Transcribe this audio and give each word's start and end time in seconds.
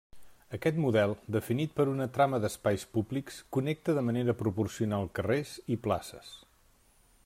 Aquest 0.57 0.77
model, 0.85 1.11
definit 1.35 1.75
per 1.81 1.85
una 1.91 2.07
trama 2.15 2.39
d'espais 2.45 2.87
públics, 2.97 3.39
connecta 3.59 3.97
de 3.99 4.05
manera 4.11 4.39
proporcional 4.43 5.09
carrers 5.21 5.57
i 5.77 5.81
places. 5.89 6.37